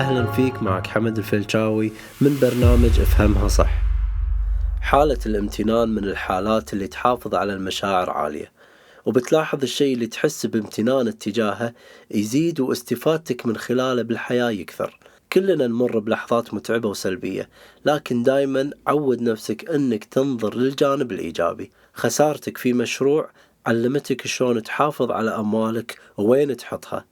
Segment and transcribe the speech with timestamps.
[0.00, 3.70] أهلا فيك معك حمد الفلشاوي من برنامج افهمها صح.
[4.80, 8.52] حالة الامتنان من الحالات اللي تحافظ على المشاعر عالية
[9.06, 11.74] وبتلاحظ الشيء اللي تحس بامتنان اتجاهه
[12.10, 14.98] يزيد واستفادتك من خلاله بالحياة يكثر.
[15.32, 17.48] كلنا نمر بلحظات متعبة وسلبية
[17.84, 21.70] لكن دايما عود نفسك إنك تنظر للجانب الإيجابي.
[21.94, 23.30] خسارتك في مشروع
[23.66, 27.04] علمتك شلون تحافظ على أموالك ووين تحطها.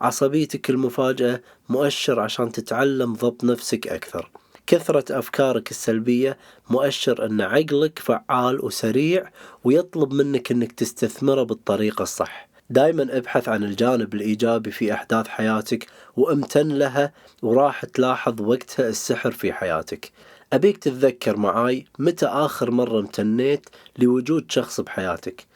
[0.00, 4.30] عصبيتك المفاجئة مؤشر عشان تتعلم ضبط نفسك أكثر.
[4.66, 6.38] كثرة أفكارك السلبية
[6.70, 9.30] مؤشر أن عقلك فعال وسريع
[9.64, 12.48] ويطلب منك أنك تستثمره بالطريقة الصح.
[12.70, 19.52] دايما أبحث عن الجانب الإيجابي في أحداث حياتك وأمتن لها وراح تلاحظ وقتها السحر في
[19.52, 20.12] حياتك.
[20.52, 23.68] أبيك تتذكر معاي متى آخر مرة امتنيت
[23.98, 25.46] لوجود شخص بحياتك.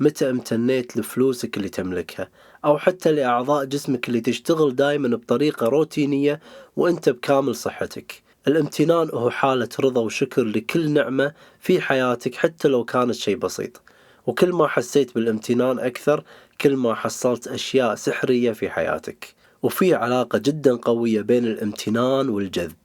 [0.00, 2.28] متى امتنيت لفلوسك اللي تملكها؟
[2.64, 6.40] أو حتى لأعضاء جسمك اللي تشتغل دائما بطريقة روتينية
[6.76, 8.22] وأنت بكامل صحتك.
[8.48, 13.82] الامتنان هو حالة رضا وشكر لكل نعمة في حياتك حتى لو كانت شيء بسيط.
[14.26, 16.24] وكل ما حسيت بالامتنان أكثر
[16.60, 19.34] كل ما حصلت أشياء سحرية في حياتك.
[19.62, 22.76] وفي علاقة جدا قوية بين الامتنان والجذب.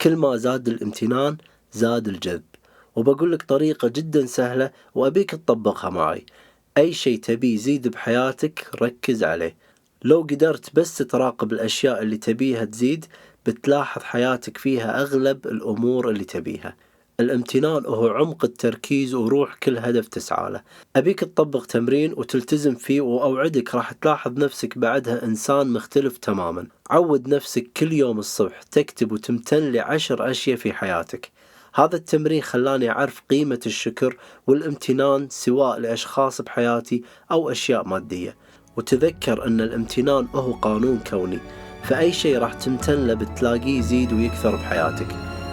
[0.00, 1.36] كل ما زاد الامتنان
[1.72, 2.42] زاد الجذب.
[2.96, 6.26] وبقول لك طريقة جدا سهلة وأبيك تطبقها معي.
[6.78, 9.56] أي شيء تبي يزيد بحياتك ركز عليه.
[10.04, 13.04] لو قدرت بس تراقب الأشياء اللي تبيها تزيد
[13.46, 16.76] بتلاحظ حياتك فيها أغلب الأمور اللي تبيها.
[17.20, 20.62] الامتنان هو عمق التركيز وروح كل هدف تسعى له.
[20.96, 26.66] أبيك تطبق تمرين وتلتزم فيه وأوعدك راح تلاحظ نفسك بعدها إنسان مختلف تماما.
[26.90, 31.37] عود نفسك كل يوم الصبح تكتب وتمتن لعشر أشياء في حياتك.
[31.78, 38.36] هذا التمرين خلاني أعرف قيمة الشكر والامتنان سواء لأشخاص بحياتي أو أشياء مادية.
[38.76, 41.38] وتذكر أن الامتنان هو قانون كوني
[41.82, 45.08] فأي شيء راح تمتن له بتلاقيه يزيد ويكثر بحياتك.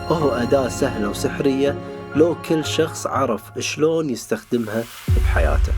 [0.10, 1.76] وهو أداة سهلة وسحرية
[2.16, 4.84] لو كل شخص عرف شلون يستخدمها
[5.18, 5.74] بحياته.